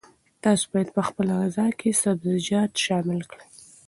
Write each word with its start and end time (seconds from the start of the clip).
تاسي 0.43 0.65
باید 0.71 0.89
په 0.95 1.01
خپله 1.07 1.31
غذا 1.41 1.67
کې 1.79 1.99
سبزیجات 2.03 2.71
شامل 2.85 3.19
کړئ. 3.31 3.47